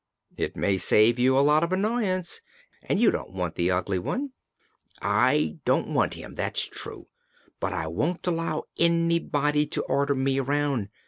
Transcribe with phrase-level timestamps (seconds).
[0.35, 2.41] "It may save you a lot of annoyance.
[2.81, 4.31] And you don't want the Ugly One."
[4.99, 7.05] "I don't want him; that's true.
[7.59, 10.89] But I won't allow anybody to order me around.